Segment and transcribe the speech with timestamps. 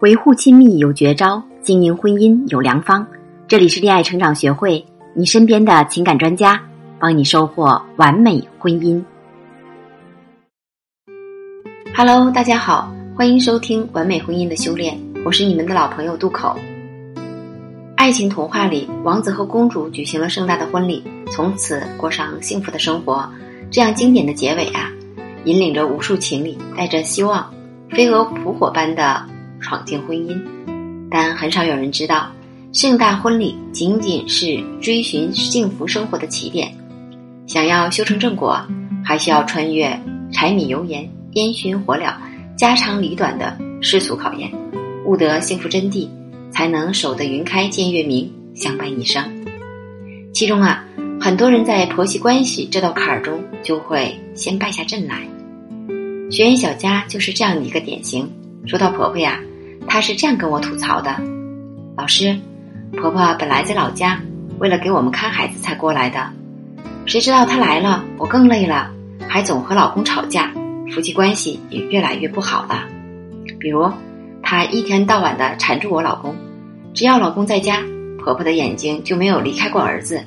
[0.00, 3.06] 维护亲密有绝招，经营婚姻有良方。
[3.46, 4.82] 这里是恋爱成长学会，
[5.14, 6.58] 你身边的情感专家，
[6.98, 9.02] 帮你收获完美婚姻。
[11.94, 16.58] Hello，大家好，欢迎收听完美婚姻的修炼，我是你们的老朋友渡口。
[17.96, 23.30] 爱情童话里，王子和公主举行了盛大的婚礼，从此过上幸福的生活。
[23.70, 24.90] 这样经典的结尾啊，
[25.44, 27.52] 引领着无数情侣带着希望，
[27.90, 29.26] 飞蛾扑火般的。
[29.60, 30.40] 闯进婚姻，
[31.10, 32.30] 但很少有人知道，
[32.72, 36.72] 盛大婚礼仅仅是追寻幸福生活的起点。
[37.46, 38.60] 想要修成正果，
[39.04, 39.98] 还需要穿越
[40.32, 42.14] 柴米油盐、烟熏火燎、
[42.56, 44.50] 家长里短的世俗考验，
[45.04, 46.08] 悟得幸福真谛，
[46.50, 49.24] 才能守得云开见月明，相伴一生。
[50.32, 50.84] 其中啊，
[51.20, 55.26] 很多人在婆媳关系这道坎儿中，就会先败下阵来。
[56.30, 58.30] 学员小佳就是这样的一个典型。
[58.66, 59.40] 说到婆婆呀。
[59.92, 61.16] 她是这样跟我吐槽的
[61.98, 62.38] ：“老师，
[62.92, 64.20] 婆婆本来在老家，
[64.60, 66.30] 为了给我们看孩子才过来的。
[67.06, 68.88] 谁知道她来了，我更累了，
[69.26, 70.52] 还总和老公吵架，
[70.94, 72.84] 夫妻关系也越来越不好了。
[73.58, 73.90] 比如，
[74.44, 76.36] 她一天到晚的缠住我老公，
[76.94, 77.82] 只要老公在家，
[78.22, 80.22] 婆婆的眼睛就没有离开过儿子，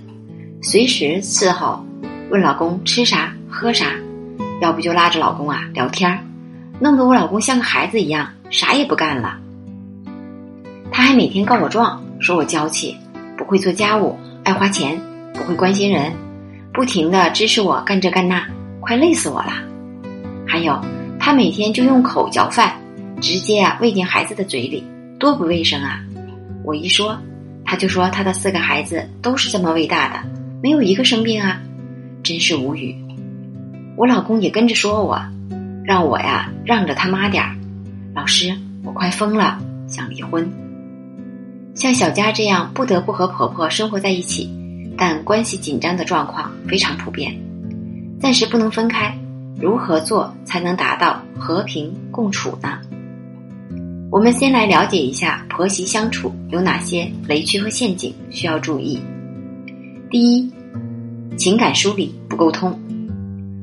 [0.61, 1.81] 随时伺候，
[2.29, 3.93] 问老公吃啥喝啥，
[4.61, 6.19] 要不就拉着老公啊聊天
[6.81, 9.37] 弄得我老公像个孩子一样，啥也不干了。”
[10.93, 12.95] 他还每天告我状，说我娇气，
[13.35, 14.95] 不会做家务，爱花钱，
[15.33, 16.13] 不会关心人，
[16.71, 18.45] 不停的支持我干这干那，
[18.79, 19.53] 快累死我了。
[20.47, 20.79] 还有，
[21.19, 22.75] 他每天就用口嚼饭，
[23.19, 24.83] 直接啊喂进孩子的嘴里，
[25.19, 25.99] 多不卫生啊！
[26.63, 27.17] 我一说，
[27.65, 30.19] 他就说他的四个孩子都是这么喂大的，
[30.61, 31.59] 没有一个生病啊，
[32.21, 32.95] 真是无语。
[33.97, 35.19] 我老公也跟着说我，
[35.83, 37.55] 让我呀让着他妈点儿。
[38.13, 39.57] 老师，我快疯了，
[39.87, 40.47] 想离婚。
[41.75, 44.49] 像小佳这样不得不和婆婆生活在一起，
[44.95, 47.35] 但关系紧张的状况非常普遍，
[48.19, 49.17] 暂时不能分开，
[49.59, 52.79] 如何做才能达到和平共处呢？
[54.11, 59.01] 我们先来了解一下婆媳相处有哪些雷区和陷阱需要注意。
[60.11, 60.53] 第一，
[61.35, 62.79] 情感梳理不沟通，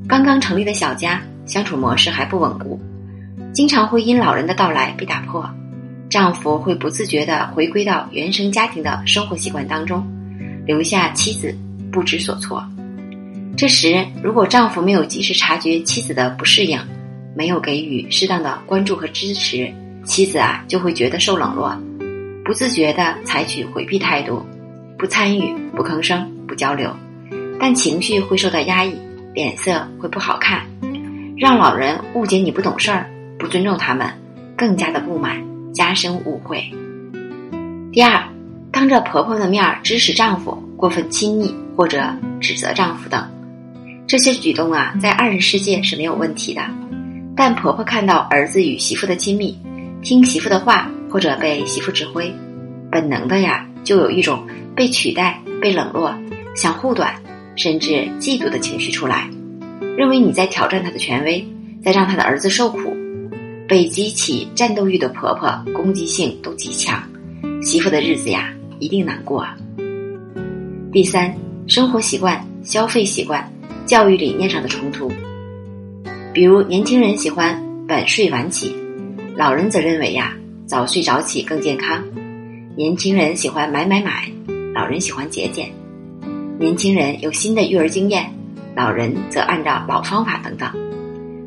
[0.08, 2.80] 刚刚成立的小家相处模式还不稳固，
[3.54, 5.48] 经常会因老人的到来被打破。
[6.10, 10.04] 丈夫会不自觉地回归到原生家庭的生活习惯当中，
[10.66, 11.56] 留下妻子
[11.92, 12.62] 不知所措。
[13.56, 16.76] 这时，如果丈夫没有及时察觉妻子的不适应，
[17.36, 19.72] 没有给予适当的关注和支持，
[20.04, 21.80] 妻子啊就会觉得受冷落，
[22.44, 24.44] 不自觉地采取回避态度，
[24.98, 26.92] 不参与、不吭声、不交流，
[27.60, 28.92] 但情绪会受到压抑，
[29.32, 30.66] 脸色会不好看，
[31.36, 34.08] 让老人误解你不懂事儿，不尊重他们，
[34.56, 35.40] 更加的不满。
[35.72, 36.62] 加深误会。
[37.92, 38.22] 第二，
[38.70, 42.04] 当着婆婆的面指使丈夫过分亲昵或者
[42.40, 43.28] 指责丈夫等，
[44.06, 46.62] 这些举动啊，在二人世界是没有问题的。
[47.36, 49.58] 但婆婆看到儿子与媳妇的亲密，
[50.02, 52.32] 听媳妇的话或者被媳妇指挥，
[52.90, 56.14] 本能的呀，就有一种被取代、被冷落、
[56.54, 57.14] 想护短，
[57.56, 59.28] 甚至嫉妒的情绪出来，
[59.96, 61.46] 认为你在挑战她的权威，
[61.82, 62.89] 在让她的儿子受苦。
[63.70, 67.00] 被激起战斗欲的婆婆，攻击性都极强，
[67.62, 69.46] 媳妇的日子呀一定难过。
[70.90, 71.32] 第三，
[71.68, 73.48] 生活习惯、消费习惯、
[73.86, 75.08] 教育理念上的冲突，
[76.34, 78.74] 比如年轻人喜欢晚睡晚起，
[79.36, 80.36] 老人则认为呀
[80.66, 82.02] 早睡早起更健康；
[82.74, 84.28] 年轻人喜欢买买买，
[84.74, 85.66] 老人喜欢节俭；
[86.58, 88.34] 年轻人有新的育儿经验，
[88.74, 90.68] 老人则按照老方法等等。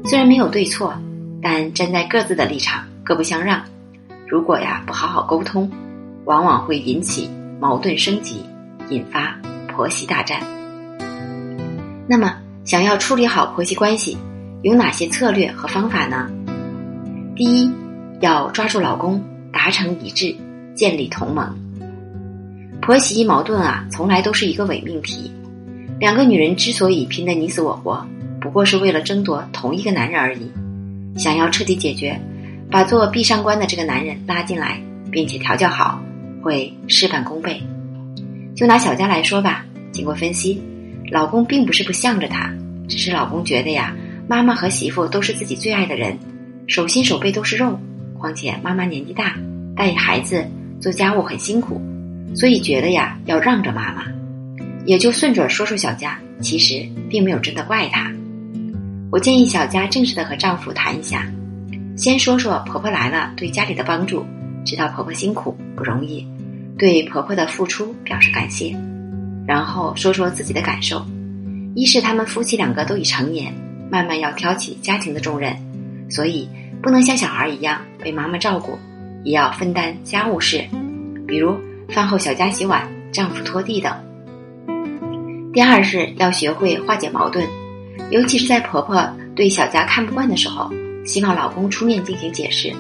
[0.06, 0.94] 虽然没有对错。
[1.44, 3.62] 但站在各自的立场，各不相让。
[4.26, 5.70] 如果呀不好好沟通，
[6.24, 8.46] 往往会引起矛盾升级，
[8.90, 9.38] 引发
[9.68, 10.40] 婆媳大战。
[12.08, 12.34] 那么，
[12.64, 14.18] 想要处理好婆媳关系，
[14.62, 16.30] 有哪些策略和方法呢？
[17.36, 17.70] 第一，
[18.22, 20.34] 要抓住老公，达成一致，
[20.74, 21.54] 建立同盟。
[22.82, 25.30] 婆媳矛盾啊，从来都是一个伪命题。
[26.00, 28.06] 两个女人之所以拼得你死我活，
[28.40, 30.50] 不过是为了争夺同一个男人而已。
[31.16, 32.20] 想要彻底解决，
[32.70, 34.82] 把做闭上关的这个男人拉进来，
[35.12, 36.02] 并且调教好，
[36.42, 37.62] 会事半功倍。
[38.56, 40.62] 就拿小佳来说吧，经过分析，
[41.12, 42.54] 老公并不是不向着她，
[42.88, 43.96] 只是老公觉得呀，
[44.28, 46.18] 妈妈和媳妇都是自己最爱的人，
[46.68, 47.80] 手心手背都是肉，
[48.18, 49.36] 况且妈妈年纪大，
[49.76, 50.46] 带孩子
[50.82, 51.82] 做家务很辛苦，
[52.36, 54.06] 所以觉得呀，要让着妈妈，
[54.86, 58.12] 也就顺嘴说说小佳，其实并没有真的怪她。
[59.14, 61.32] 我建议小佳正式的和丈夫谈一下，
[61.96, 64.26] 先说说婆婆来了对家里的帮助，
[64.66, 66.28] 知道婆婆辛苦不容易，
[66.80, 68.76] 对婆婆的付出表示感谢，
[69.46, 71.06] 然后说说自己的感受。
[71.76, 73.54] 一是他们夫妻两个都已成年，
[73.92, 75.56] 慢慢要挑起家庭的重任，
[76.10, 76.50] 所以
[76.82, 78.80] 不能像小孩一样被妈妈照顾，
[79.24, 80.66] 也要分担家务事，
[81.28, 81.56] 比如
[81.88, 83.94] 饭后小家洗碗、丈夫拖地等。
[85.54, 87.48] 第二是要学会化解矛盾，
[88.10, 90.72] 尤其是在婆婆对小家看不惯的时候，
[91.06, 92.74] 希望老公出面进行解释。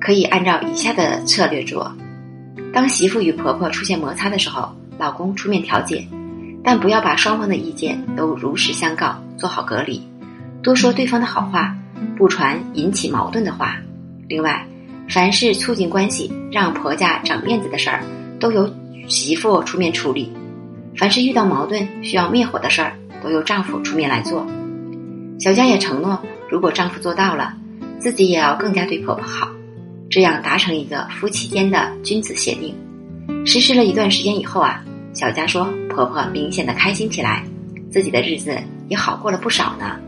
[0.00, 1.94] 可以按照以下的策略做：
[2.72, 6.06] 当媳妇与婆婆出现摩擦的时候，老公出面调解，
[6.64, 10.00] 但不要把双方的意见都如实相告，做好隔离，
[10.62, 11.76] 多说对方的好话，
[12.16, 13.76] 不传引起矛盾的话。
[14.26, 14.66] 另外，
[15.08, 18.02] 凡是促进关系、让婆家长面子的事儿，
[18.38, 18.72] 都由
[19.06, 20.32] 媳妇出面处理。
[20.96, 24.46] 凡是遇到矛盾需要灭火的事儿，都由丈夫出面来做。
[25.38, 27.54] 小佳也承诺，如果丈夫做到了，
[27.98, 29.48] 自己也要更加对婆婆好，
[30.10, 32.74] 这样达成一个夫妻间的君子协定。
[33.46, 34.84] 实施了一段时间以后啊，
[35.14, 37.44] 小佳说婆婆明显的开心起来，
[37.90, 38.56] 自己的日子
[38.88, 39.98] 也好过了不少呢。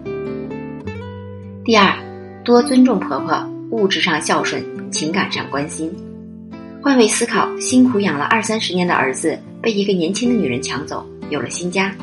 [1.65, 1.97] 第二，
[2.45, 5.91] 多尊重婆婆，物质上孝顺，情感上关心。
[6.83, 9.39] 换位思考，辛苦养了二三十年的儿子。
[9.63, 11.95] 被一个年轻的女人抢走，有了新家，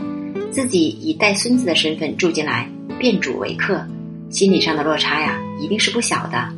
[0.51, 2.67] 自己以带孙子的身份住进来，
[2.97, 3.85] 变主为客，
[4.29, 6.49] 心理上的落差呀，一定是不小的。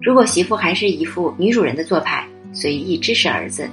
[0.00, 3.68] 如果媳妇还是一副女主人的做派，随意支持儿子，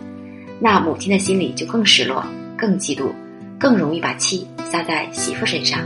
[0.60, 2.26] 那母亲的心里就更失落、
[2.58, 3.12] 更嫉妒，
[3.60, 5.80] 更容易把气撒在媳妇身上。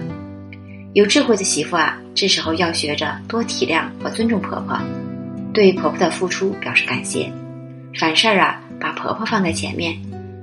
[0.93, 4.79] 有智慧的媳妇啊，这时候要学着多体谅和尊重婆婆，
[5.53, 7.31] 对婆婆的付出表示感谢，
[7.99, 9.95] 凡事啊，把婆婆放在前面。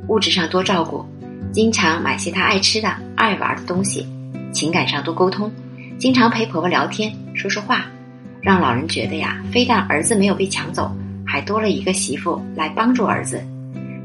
[0.09, 1.05] 物质上多照顾，
[1.53, 4.05] 经常买些她爱吃的、爱玩的东西；
[4.53, 5.51] 情感上多沟通，
[5.99, 7.87] 经常陪婆婆聊天、说说话，
[8.43, 10.95] 让老人觉得呀，非但儿子没有被抢走，
[11.27, 13.43] 还多了一个媳妇来帮助儿子，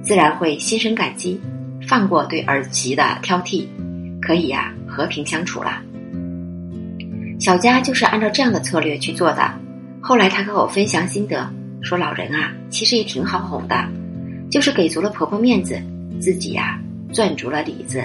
[0.01, 1.39] 自然会心生感激，
[1.87, 3.65] 放过对儿媳的挑剔，
[4.21, 5.81] 可以呀和平相处了。
[7.39, 9.51] 小佳就是按照这样的策略去做的。
[9.99, 11.51] 后来她和我分享心得，
[11.81, 13.75] 说老人啊，其实也挺好哄的，
[14.49, 15.77] 就是给足了婆婆面子。
[16.19, 16.79] 自己呀，
[17.11, 18.03] 攥足了里子。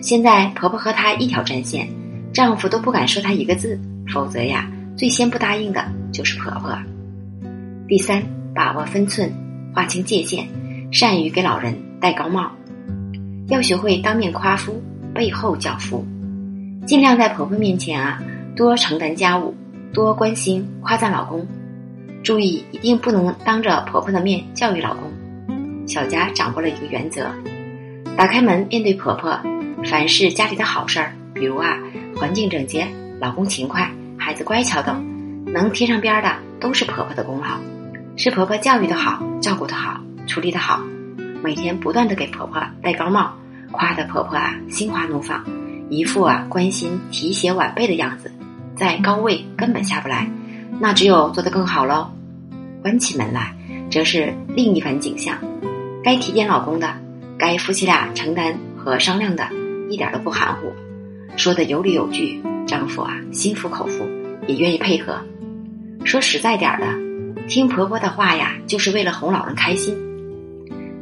[0.00, 1.88] 现在婆婆和她一条战线，
[2.32, 3.80] 丈夫都不敢说她一个字，
[4.12, 6.76] 否则呀，最先不答应的就是婆婆。
[7.88, 8.22] 第三，
[8.54, 9.32] 把握分寸，
[9.74, 10.46] 划清界限，
[10.92, 12.50] 善于给老人戴高帽，
[13.48, 14.82] 要学会当面夸夫，
[15.14, 16.04] 背后叫夫，
[16.86, 18.22] 尽量在婆婆面前啊，
[18.54, 19.54] 多承担家务，
[19.92, 21.46] 多关心夸赞老公，
[22.22, 25.02] 注意一定不能当着婆婆的面教育老公。
[25.86, 27.26] 小佳掌握了一个原则：
[28.16, 29.38] 打开门面对婆婆，
[29.84, 31.78] 凡是家里的好事儿，比如啊
[32.16, 32.86] 环境整洁、
[33.20, 35.04] 老公勤快、孩子乖巧等，
[35.52, 37.58] 能贴上边的都是婆婆的功劳，
[38.16, 40.80] 是婆婆教育的好、照顾的好、处理的好。
[41.42, 43.32] 每天不断的给婆婆戴高帽，
[43.72, 45.44] 夸的婆婆啊心花怒放，
[45.90, 48.32] 一副啊关心提携晚辈的样子，
[48.76, 50.30] 在高位根本下不来，
[50.78, 52.08] 那只有做得更好喽。
[52.80, 53.52] 关起门来，
[53.90, 55.36] 则是另一番景象。
[56.02, 56.94] 该提点老公的，
[57.38, 59.48] 该夫妻俩承担和商量的，
[59.90, 60.72] 一点都不含糊，
[61.36, 64.06] 说的有理有据，丈夫啊心服口服，
[64.46, 65.18] 也愿意配合。
[66.04, 69.96] 说实在点的，听婆婆的话呀，就是为了哄老人开心，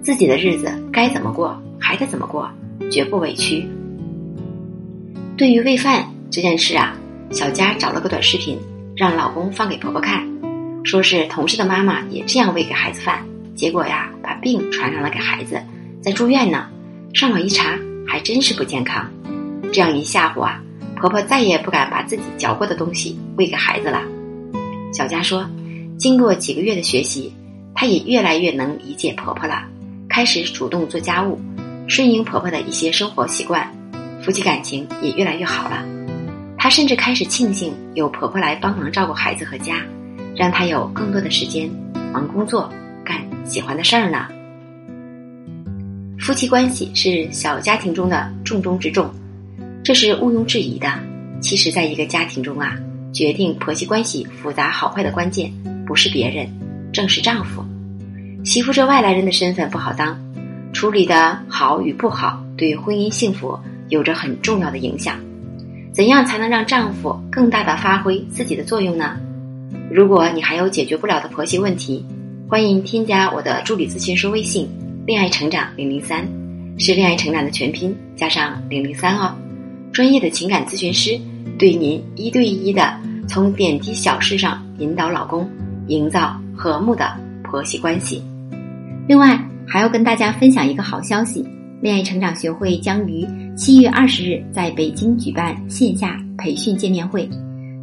[0.01, 2.51] 自己的日子该怎么过还得怎么过，
[2.91, 3.67] 绝不委屈。
[5.37, 6.97] 对于喂饭这件事啊，
[7.31, 8.59] 小佳找了个短视频，
[8.97, 10.27] 让老公放给婆婆看，
[10.85, 13.23] 说是同事的妈妈也这样喂给孩子饭。
[13.55, 15.61] 结果呀，把病传染了给孩子，
[16.03, 16.67] 在住院呢。
[17.15, 19.09] 上网一查，还真是不健康。
[19.73, 20.61] 这样一吓唬啊，
[20.97, 24.03] 婆婆再也不敢把自己嚼过的东西喂给孩子了。
[24.93, 25.47] 小佳说，
[25.99, 27.33] 经过几个月的学习，
[27.75, 29.63] 她也越来越能理解婆婆了，
[30.09, 31.39] 开始主动做家务，
[31.87, 33.71] 顺应婆婆的一些生活习惯，
[34.23, 35.85] 夫妻感情也越来越好了。
[36.59, 39.77] 她甚至开始庆幸有婆婆来帮忙照顾孩子和家，
[40.35, 41.71] 让她有更多的时间
[42.13, 42.73] 忙工作。
[43.05, 44.27] 干喜欢的事儿呢？
[46.23, 49.13] 夫妻关系是小家庭中的重中之重，
[49.83, 50.89] 这是毋庸置疑的。
[51.41, 52.79] 其实，在一个家庭中啊，
[53.13, 55.53] 决定婆媳关系复杂好坏的关键，
[55.85, 56.49] 不是别人，
[56.93, 57.65] 正是丈夫。
[58.45, 60.17] 媳妇这外来人的身份不好当，
[60.73, 65.19] 处理的好与不好，对婚姻幸福有着很重要的影响。
[65.93, 69.17] 怎样才能让丈夫更大的发挥自己的作用呢？
[69.91, 72.07] 如果你还有解决不了的婆媳问题，
[72.49, 74.69] 欢迎添加我的助理咨询师微信
[75.05, 76.25] “恋爱成长零零三”，
[76.79, 79.35] 是恋爱成长的全拼加上零零三哦。
[79.93, 81.19] 专业的情感咨询师
[81.59, 82.95] 对您一对一的
[83.29, 85.51] 从点滴小事上引导老公，
[85.89, 88.23] 营造和睦的婆媳关系。
[89.09, 91.45] 另外，还要跟大家分享一个好消息：
[91.81, 97.29] 恋爱成长学会将于七月二十日在北京举办线下培训见面会，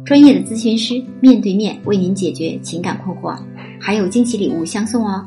[0.06, 3.38] 专业的咨询师面对面为您解决情感困惑，
[3.78, 5.22] 还有惊喜礼物相送哦。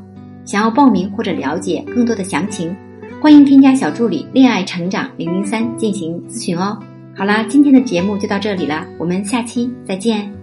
[0.45, 2.75] 想要报名或者了解更多的详情，
[3.21, 6.77] 欢迎添加小助理“恋爱成长零零三”进行咨询哦。
[7.15, 10.42] 好啦，今天的节目就到这里了，我们下期再见。